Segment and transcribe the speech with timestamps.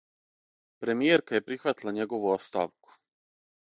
[0.85, 3.01] Премијерка је прихватила његову оставку.